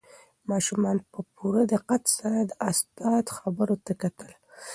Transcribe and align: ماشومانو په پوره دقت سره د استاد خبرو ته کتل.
ماشومانو 0.51 1.01
په 1.11 1.19
پوره 1.35 1.61
دقت 1.73 2.03
سره 2.17 2.39
د 2.43 2.51
استاد 2.69 3.25
خبرو 3.37 3.75
ته 3.85 3.93
کتل. 4.01 4.31